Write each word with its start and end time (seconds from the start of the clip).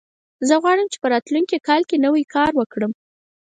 زه 0.47 0.55
غواړم 0.63 0.87
چې 0.93 0.97
په 1.01 1.07
راتلونکي 1.13 1.57
کال 1.67 1.81
کې 1.89 1.97
نوی 2.05 2.23
کار 2.35 2.51
وکړم 2.55 2.91